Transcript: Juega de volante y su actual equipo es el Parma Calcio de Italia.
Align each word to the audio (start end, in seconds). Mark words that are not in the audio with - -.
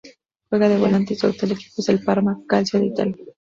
Juega 0.49 0.67
de 0.67 0.79
volante 0.79 1.13
y 1.13 1.17
su 1.17 1.27
actual 1.27 1.51
equipo 1.51 1.75
es 1.77 1.89
el 1.89 2.03
Parma 2.03 2.39
Calcio 2.47 2.79
de 2.79 2.87
Italia. 2.87 3.17